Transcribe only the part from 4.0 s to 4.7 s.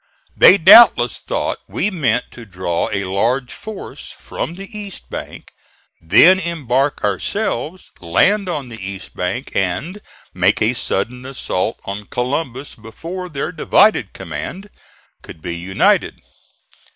from the